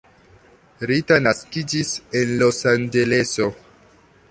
Rita 0.91 1.17
naskiĝis 1.25 1.93
en 2.21 2.33
Losanĝeleso. 2.41 3.51